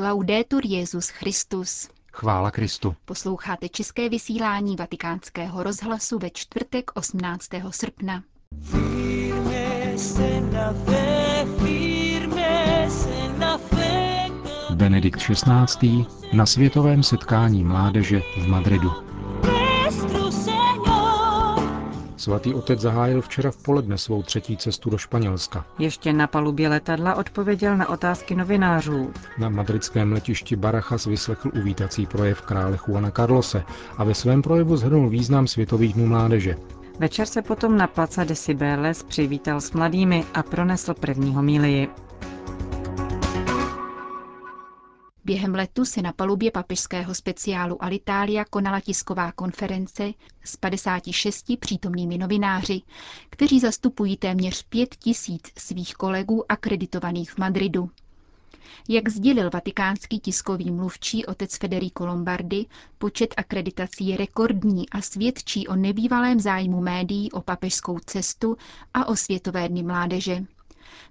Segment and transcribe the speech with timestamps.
[0.00, 1.88] Laudetur Jezus Christus.
[2.12, 2.94] Chvála Kristu.
[3.04, 7.48] Posloucháte české vysílání Vatikánského rozhlasu ve čtvrtek 18.
[7.70, 8.22] srpna.
[14.74, 16.04] Benedikt XVI.
[16.32, 18.90] na světovém setkání mládeže v Madridu.
[22.28, 25.64] Svatý otec zahájil včera v poledne svou třetí cestu do Španělska.
[25.78, 29.12] Ještě na palubě letadla odpověděl na otázky novinářů.
[29.38, 33.62] Na madridském letišti Barajas vyslechl uvítací projev krále Juana Carlose
[33.96, 36.56] a ve svém projevu zhrnul význam Světových dnů mládeže.
[36.98, 41.88] Večer se potom na Plaza de Cibeles přivítal s mladými a pronesl první homílii.
[45.28, 50.12] Během letu se na palubě papežského speciálu Alitalia konala tisková konference
[50.44, 52.82] s 56 přítomnými novináři,
[53.30, 57.90] kteří zastupují téměř pět tisíc svých kolegů akreditovaných v Madridu.
[58.88, 62.66] Jak sdělil vatikánský tiskový mluvčí otec Federico Lombardi,
[62.98, 68.56] počet akreditací je rekordní a svědčí o nebývalém zájmu médií o papežskou cestu
[68.94, 70.44] a o světové dny mládeže.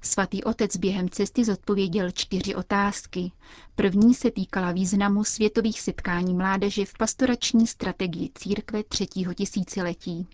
[0.01, 3.31] Svatý otec během cesty zodpověděl čtyři otázky.
[3.75, 10.27] První se týkala významu světových setkání mládeže v pastorační strategii církve třetího tisíciletí.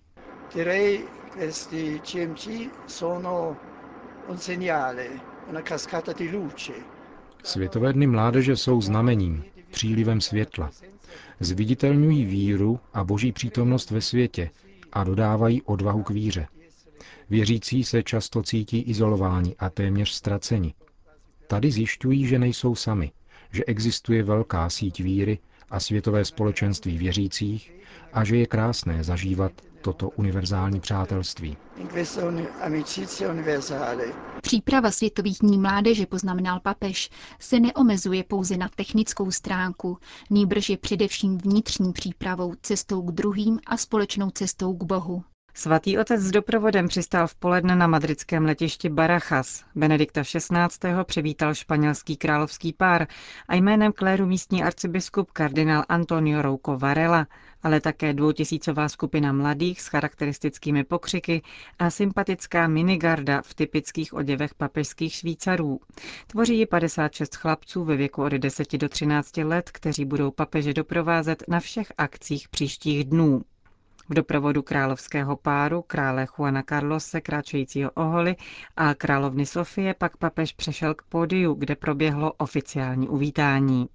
[7.43, 10.71] Světové dny mládeže jsou znamením, přílivem světla.
[11.39, 14.49] Zviditelňují víru a boží přítomnost ve světě
[14.93, 16.47] a dodávají odvahu k víře.
[17.29, 20.73] Věřící se často cítí izolováni a téměř ztraceni.
[21.47, 23.11] Tady zjišťují, že nejsou sami,
[23.51, 27.71] že existuje velká síť víry a světové společenství věřících
[28.13, 29.51] a že je krásné zažívat
[29.81, 31.57] toto univerzální přátelství.
[34.41, 39.97] Příprava světových dní mládeže, poznamenal papež, se neomezuje pouze na technickou stránku,
[40.29, 45.23] nýbrž je především vnitřní přípravou, cestou k druhým a společnou cestou k Bohu.
[45.55, 49.63] Svatý otec s doprovodem přistál v poledne na madridském letišti Barajas.
[49.75, 50.89] Benedikta XVI.
[51.03, 53.07] přivítal španělský královský pár
[53.47, 57.27] a jménem kléru místní arcibiskup kardinál Antonio Rouco Varela,
[57.63, 61.41] ale také dvoutisícová skupina mladých s charakteristickými pokřiky
[61.79, 65.79] a sympatická minigarda v typických oděvech papežských Švýcarů.
[66.27, 71.43] Tvoří ji 56 chlapců ve věku od 10 do 13 let, kteří budou papeže doprovázet
[71.47, 73.41] na všech akcích příštích dnů.
[74.09, 78.35] V doprovodu královského páru, krále Juana Carlose, kráčejícího oholi
[78.77, 83.89] a královny Sofie pak papež přešel k pódiu, kde proběhlo oficiální uvítání.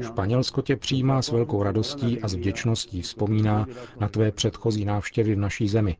[0.00, 3.66] Španělsko tě přijímá s velkou radostí a s vděčností vzpomíná
[4.00, 5.96] na tvé předchozí návštěvy v naší zemi,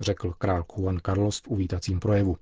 [0.00, 2.36] řekl král Juan Carlos v uvítacím projevu.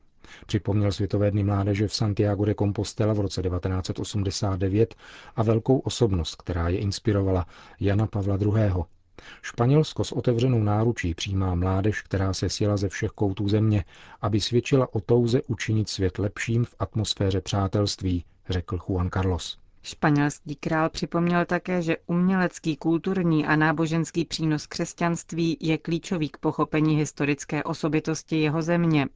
[0.46, 4.94] Připomněl Světové dny mládeže v Santiago de Compostela v roce 1989
[5.36, 7.46] a velkou osobnost, která je inspirovala,
[7.80, 8.84] Jana Pavla II.
[9.42, 13.84] Španělsko s otevřenou náručí přijímá mládež, která se sjela ze všech koutů země,
[14.20, 19.58] aby svědčila o touze učinit svět lepším v atmosféře přátelství, řekl Juan Carlos.
[19.82, 26.96] Španělský král připomněl také, že umělecký, kulturní a náboženský přínos křesťanství je klíčový k pochopení
[26.96, 29.06] historické osobitosti jeho země.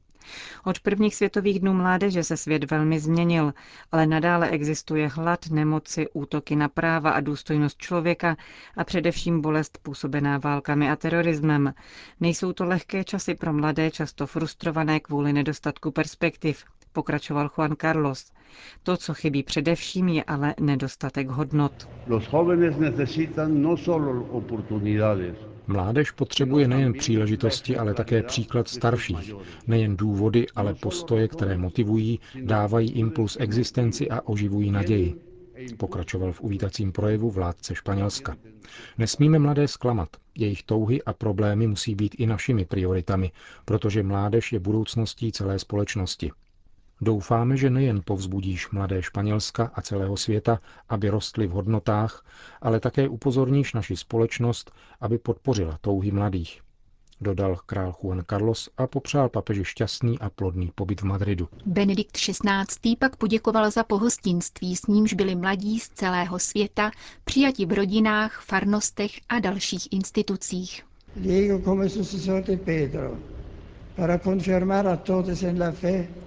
[0.63, 3.53] Od prvních světových dnů mládeže se svět velmi změnil,
[3.91, 8.37] ale nadále existuje hlad, nemoci, útoky na práva a důstojnost člověka
[8.77, 11.73] a především bolest působená válkami a terorismem.
[12.19, 18.31] Nejsou to lehké časy pro mladé, často frustrované kvůli nedostatku perspektiv, pokračoval Juan Carlos.
[18.83, 21.89] To, co chybí především, je ale nedostatek hodnot.
[22.07, 25.35] Los jóvenes necesitan no solo oportunidades,
[25.71, 29.33] Mládež potřebuje nejen příležitosti, ale také příklad starších,
[29.67, 35.15] nejen důvody, ale postoje, které motivují, dávají impuls existenci a oživují naději.
[35.77, 38.35] Pokračoval v uvítacím projevu vládce Španělska.
[38.97, 40.09] Nesmíme mladé zklamat.
[40.35, 43.31] Jejich touhy a problémy musí být i našimi prioritami,
[43.65, 46.31] protože mládež je budoucností celé společnosti.
[47.01, 50.59] Doufáme, že nejen povzbudíš mladé Španělska a celého světa,
[50.89, 52.25] aby rostly v hodnotách,
[52.61, 54.71] ale také upozorníš naši společnost,
[55.01, 56.61] aby podpořila touhy mladých.
[57.21, 61.47] Dodal král Juan Carlos a popřál papeži šťastný a plodný pobyt v Madridu.
[61.65, 62.95] Benedikt XVI.
[62.99, 66.91] pak poděkoval za pohostinství, s nímž byli mladí z celého světa
[67.23, 70.85] přijati v rodinách, farnostech a dalších institucích.
[71.15, 73.17] Diego come successore Pedro,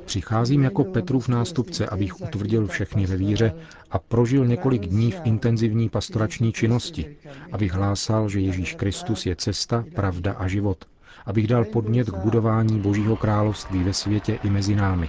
[0.04, 3.52] Přicházím jako Petrův nástupce, abych utvrdil všechny ve víře
[3.90, 7.16] a prožil několik dní v intenzivní pastorační činnosti,
[7.52, 10.84] abych hlásal, že Ježíš Kristus je cesta, pravda a život,
[11.26, 15.08] abych dal podnět k budování Božího království ve světě i mezi námi.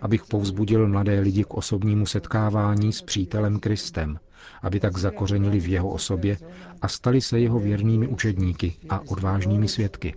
[0.00, 4.18] Abych povzbudil mladé lidi k osobnímu setkávání s přítelem Kristem,
[4.62, 6.38] aby tak zakořenili v jeho osobě
[6.82, 10.14] a stali se jeho věrnými učedníky a odvážnými svědky.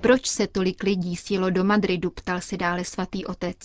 [0.00, 3.56] Proč se tolik lidí sjelo do Madridu, ptal se dále svatý otec.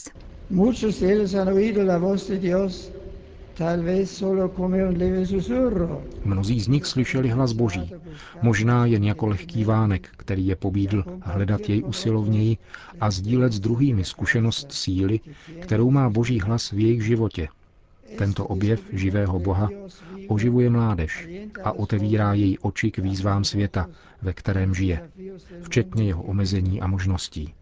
[6.23, 7.93] Mnozí z nich slyšeli hlas Boží,
[8.41, 12.57] možná jen jako lehký vánek, který je pobídl hledat jej usilovněji
[13.01, 15.19] a sdílet s druhými zkušenost síly,
[15.59, 17.47] kterou má Boží hlas v jejich životě.
[18.17, 19.69] Tento objev živého Boha
[20.27, 21.27] oživuje mládež
[21.63, 23.87] a otevírá její oči k výzvám světa,
[24.21, 25.09] ve kterém žije,
[25.61, 27.53] včetně jeho omezení a možností.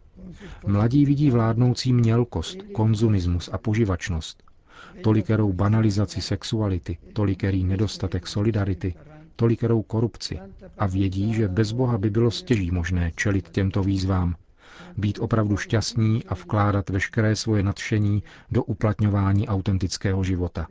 [0.67, 4.43] Mladí vidí vládnoucí mělkost, konzumismus a poživačnost,
[5.03, 8.93] tolikerou banalizaci sexuality, tolikerý nedostatek solidarity,
[9.35, 10.39] tolikerou korupci.
[10.77, 14.35] A vědí, že bez Boha by bylo stěží možné čelit těmto výzvám,
[14.97, 20.67] být opravdu šťastní a vkládat veškeré svoje nadšení do uplatňování autentického života.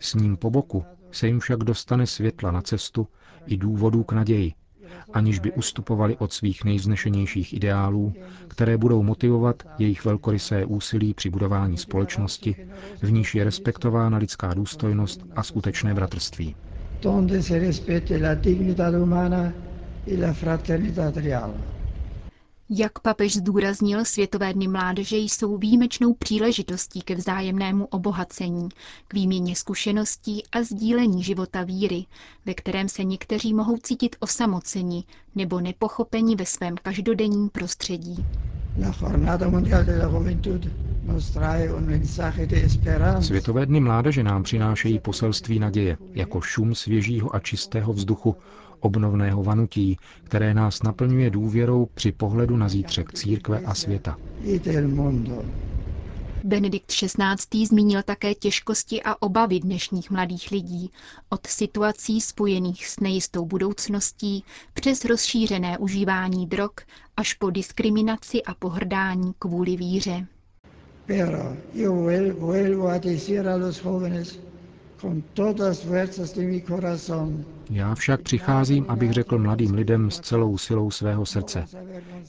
[0.00, 3.08] S ním po boku se jim však dostane světla na cestu
[3.46, 4.52] i důvodů k naději,
[5.12, 8.12] aniž by ustupovali od svých nejvznešenějších ideálů,
[8.48, 12.56] které budou motivovat jejich velkorysé úsilí při budování společnosti,
[13.02, 16.56] v níž je respektována lidská důstojnost a skutečné bratrství.
[17.02, 19.52] Donde se respete la dignità umana
[20.06, 21.79] e la fraternità reale.
[22.72, 28.68] Jak papež zdůraznil, Světové dny mládeže jsou výjimečnou příležitostí ke vzájemnému obohacení,
[29.08, 32.06] k výměně zkušeností a sdílení života víry,
[32.46, 38.24] ve kterém se někteří mohou cítit osamoceni nebo nepochopeni ve svém každodenním prostředí.
[43.20, 48.36] Světové dny mládeže nám přinášejí poselství naděje, jako šum svěžího a čistého vzduchu,
[48.80, 54.16] obnovného vanutí, které nás naplňuje důvěrou při pohledu na zítřek církve a světa.
[56.44, 57.66] Benedikt XVI.
[57.66, 60.90] zmínil také těžkosti a obavy dnešních mladých lidí,
[61.28, 66.70] od situací spojených s nejistou budoucností přes rozšířené užívání drog
[67.16, 70.26] až po diskriminaci a pohrdání kvůli víře.
[71.10, 74.38] Pero yo vuelvo a decir a los jóvenes
[77.70, 81.64] já však přicházím, abych řekl mladým lidem s celou silou svého srdce.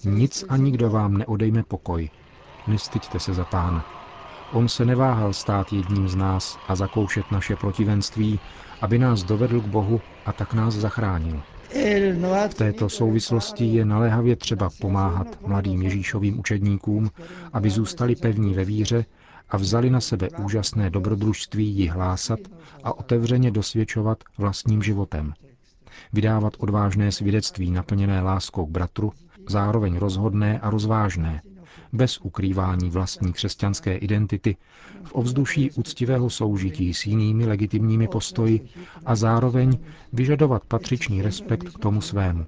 [0.05, 2.09] Nic a nikdo vám neodejme pokoj.
[2.67, 3.85] Nestyďte se za pána.
[4.51, 8.39] On se neváhal stát jedním z nás a zakoušet naše protivenství,
[8.81, 11.41] aby nás dovedl k Bohu a tak nás zachránil.
[12.49, 17.09] V této souvislosti je naléhavě třeba pomáhat mladým Ježíšovým učedníkům,
[17.53, 19.05] aby zůstali pevní ve víře
[19.49, 22.39] a vzali na sebe úžasné dobrodružství ji hlásat
[22.83, 25.33] a otevřeně dosvědčovat vlastním životem.
[26.13, 29.11] Vydávat odvážné svědectví naplněné láskou k bratru,
[29.49, 31.41] zároveň rozhodné a rozvážné,
[31.93, 34.55] bez ukrývání vlastní křesťanské identity,
[35.03, 38.61] v ovzduší úctivého soužití s jinými legitimními postoji
[39.05, 39.77] a zároveň
[40.13, 42.45] vyžadovat patřičný respekt k tomu svému.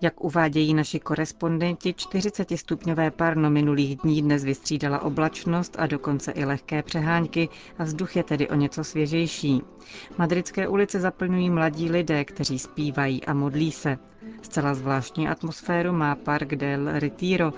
[0.00, 6.82] Jak uvádějí naši korespondenti, 40-stupňové parno minulých dní dnes vystřídala oblačnost a dokonce i lehké
[6.82, 9.62] přehánky a vzduch je tedy o něco svěžejší.
[10.18, 13.98] Madridské ulice zaplňují mladí lidé, kteří zpívají a modlí se.
[14.42, 17.52] Zcela zvláštní atmosféru má Park del Retiro,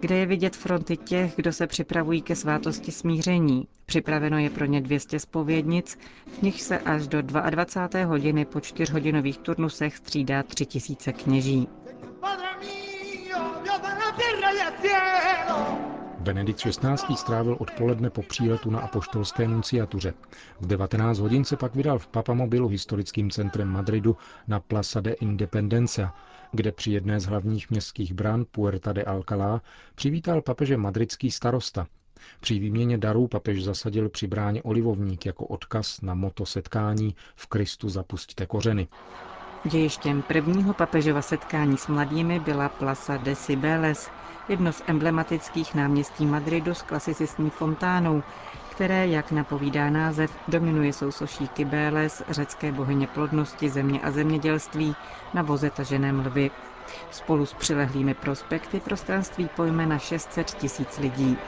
[0.00, 3.68] kde je vidět fronty těch, kdo se připravují ke svátosti smíření.
[3.86, 5.98] Připraveno je pro ně 200 spovědnic,
[6.38, 8.04] v nich se až do 22.
[8.04, 11.68] hodiny po čtyřhodinových turnusech střídá 3000 kněží.
[16.24, 17.16] Benedikt XVI.
[17.16, 20.14] strávil odpoledne po příletu na apoštolské nunciatuře.
[20.60, 24.16] V 19 hodin se pak vydal v papamobilu historickým centrem Madridu
[24.48, 26.14] na Plaza de Independencia,
[26.52, 29.62] kde při jedné z hlavních městských bran Puerta de Alcalá
[29.94, 31.86] přivítal papeže madridský starosta.
[32.40, 37.88] Při výměně darů papež zasadil při bráně olivovník jako odkaz na moto setkání v Kristu
[37.88, 38.88] zapustíte kořeny.
[39.66, 44.10] Dějištěm prvního papežova setkání s mladými byla Plaza de Cibeles,
[44.48, 48.22] jedno z emblematických náměstí Madridu s klasicistní fontánou,
[48.70, 54.96] které, jak napovídá název, dominuje sousoší Kybéles, řecké bohyně plodnosti, země a zemědělství,
[55.34, 56.50] na voze taženém lvy.
[57.10, 61.38] Spolu s přilehlými prospekty prostranství pojme na 600 tisíc lidí.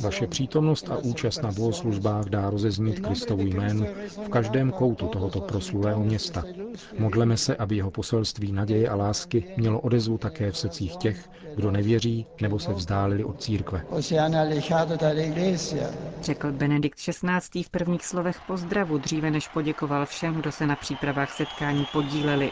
[0.00, 3.86] Vaše přítomnost a účast na bohoslužbách dá rozeznít Kristovu jménu
[4.24, 6.42] v každém koutu tohoto proslulého města.
[6.98, 11.70] Modleme se, aby jeho poselství naděje a lásky mělo odezvu také v srdcích těch, kdo
[11.70, 13.82] nevěří nebo se vzdálili od církve.
[16.22, 17.62] Řekl Benedikt XVI.
[17.62, 22.50] v prvních slovech pozdravu, dříve než poděkoval všem, kdo se na přípravách setkání podíleli.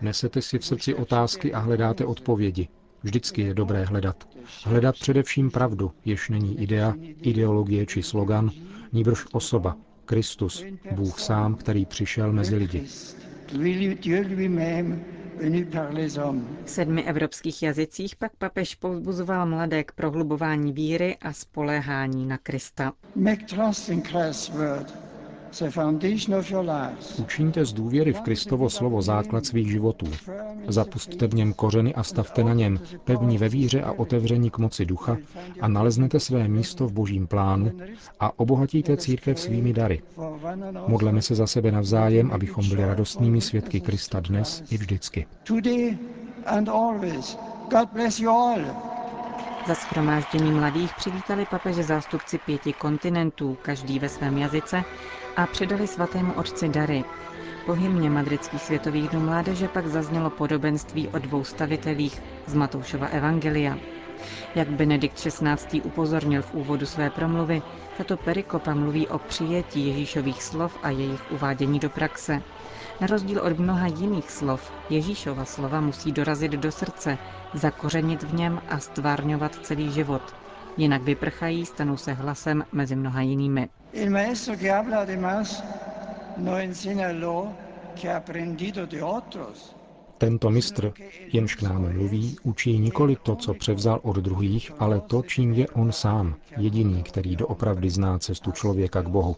[0.00, 2.68] Nesete si v srdci otázky a hledáte odpovědi.
[3.02, 4.28] Vždycky je dobré hledat.
[4.64, 8.50] Hledat především pravdu, jež není idea, ideologie či slogan,
[8.92, 12.86] níbrž osoba, Kristus, Bůh sám, který přišel mezi lidi.
[16.64, 22.92] V sedmi evropských jazycích pak papež povzbuzoval mladé k prohlubování víry a spoléhání na Krista.
[27.18, 30.06] Učiňte z důvěry v Kristovo slovo základ svých životů.
[30.68, 34.84] Zapustte v něm kořeny a stavte na něm, pevní ve víře a otevření k moci
[34.84, 35.16] ducha
[35.60, 37.72] a naleznete své místo v božím plánu
[38.20, 40.02] a obohatíte církev svými dary.
[40.86, 45.26] Modleme se za sebe navzájem, abychom byli radostnými svědky Krista dnes i vždycky.
[49.66, 54.82] Za schromáždění mladých přivítali papeže zástupci pěti kontinentů, každý ve svém jazyce,
[55.36, 57.04] a předali svatému otci dary.
[57.66, 63.78] Po hymně Madridských světových dnů mládeže pak zaznělo podobenství o dvou stavitelích z Matoušova Evangelia.
[64.54, 65.80] Jak Benedikt XVI.
[65.82, 67.62] upozornil v úvodu své promluvy,
[67.98, 72.42] tato perikopa mluví o přijetí Ježíšových slov a jejich uvádění do praxe.
[73.00, 77.18] Na rozdíl od mnoha jiných slov, Ježíšova slova musí dorazit do srdce,
[77.54, 80.34] zakořenit v něm a stvárňovat celý život.
[80.80, 83.68] Jinak vyprchají, stanou se hlasem mezi mnoha jinými.
[83.92, 85.64] Il maestro che habla además
[86.36, 87.48] no enseña lo
[88.00, 89.76] que ha aprendido de otros.
[90.18, 90.92] Tento mistr,
[91.32, 95.68] jenž k nám mluví, učí nikoli to, co převzal od druhých, ale to, čím je
[95.68, 99.36] on sám, jediný, který doopravdy zná cestu člověka k Bohu,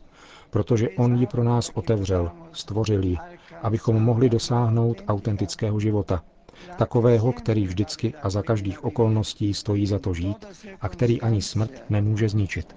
[0.50, 3.16] protože on ji pro nás otevřel, stvořil ji,
[3.62, 6.22] abychom mohli dosáhnout autentického života,
[6.78, 10.46] takového, který vždycky a za každých okolností stojí za to žít
[10.80, 12.74] a který ani smrt nemůže zničit.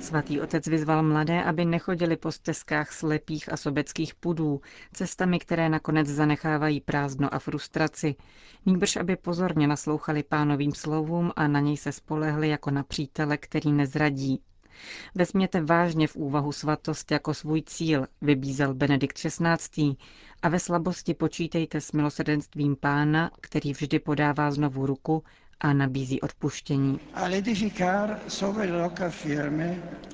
[0.00, 4.60] Svatý otec vyzval mladé, aby nechodili po stezkách slepých a sobeckých pudů,
[4.92, 8.14] cestami, které nakonec zanechávají prázdno a frustraci,
[8.66, 13.72] nýbrž aby pozorně naslouchali pánovým slovům a na něj se spolehli jako na přítele, který
[13.72, 14.40] nezradí.
[15.14, 19.96] Vezměte vážně v úvahu svatost jako svůj cíl, vybízel Benedikt XVI.
[20.42, 25.24] A ve slabosti počítejte s milosrdenstvím pána, který vždy podává znovu ruku
[25.60, 27.00] a nabízí odpuštění.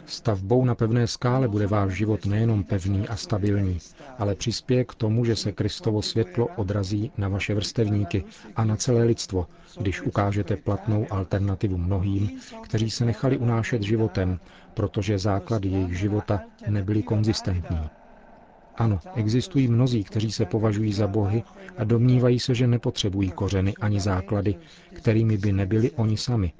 [0.06, 3.78] Stavbou na pevné skále bude váš život nejenom pevný a stabilní,
[4.18, 8.24] ale přispěje k tomu, že se Kristovo světlo odrazí na vaše vrstevníky
[8.56, 9.46] a na celé lidstvo,
[9.80, 14.40] když ukážete platnou alternativu mnohým, kteří se nechali unášet životem,
[14.74, 17.99] protože základy jejich života nebyly konzistentní.
[18.80, 21.42] Ano, existují mnozí, kteří se považují za bohy
[21.78, 24.54] a domnívají se, že nepotřebují kořeny ani základy,
[24.92, 26.52] kterými by nebyli oni sami.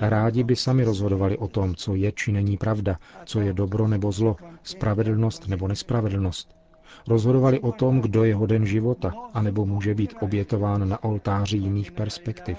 [0.00, 4.12] Rádi by sami rozhodovali o tom, co je či není pravda, co je dobro nebo
[4.12, 6.56] zlo, spravedlnost nebo nespravedlnost.
[7.08, 12.58] Rozhodovali o tom, kdo je hoden života, anebo může být obětován na oltáři jiných perspektiv.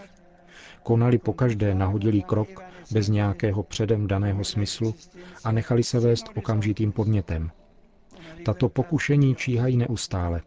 [0.84, 4.96] Konali pokaždé nahodilý krok bez nějakého předem daného smyslu
[5.44, 7.52] a nechali se vést okamžitým podnětem–
[8.48, 10.42] tato pokušení číhají neustále.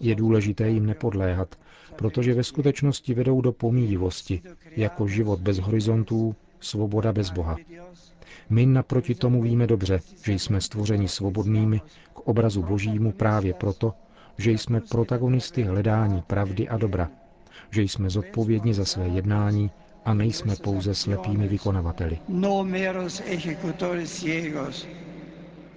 [0.00, 1.54] Je důležité jim nepodléhat,
[1.96, 4.42] protože ve skutečnosti vedou do pomíjivosti,
[4.76, 7.56] jako život bez horizontů, svoboda bez Boha.
[8.50, 11.80] My naproti tomu víme dobře, že jsme stvořeni svobodnými
[12.14, 13.92] k obrazu Božímu právě proto,
[14.38, 17.08] že jsme protagonisty hledání pravdy a dobra,
[17.70, 19.70] že jsme zodpovědni za své jednání
[20.04, 22.18] a nejsme pouze slepými vykonavateli.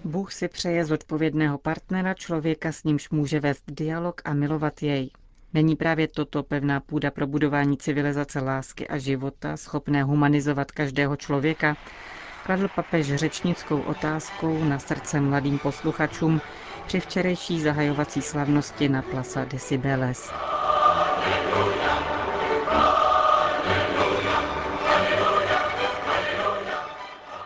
[0.05, 5.09] Bůh si přeje zodpovědného partnera, člověka s nímž může vést dialog a milovat jej.
[5.53, 11.77] Není právě toto pevná půda pro budování civilizace lásky a života, schopné humanizovat každého člověka?
[12.45, 16.41] Kladl papež řečnickou otázkou na srdce mladým posluchačům
[16.87, 20.31] při včerejší zahajovací slavnosti na Plaza de Cibeles.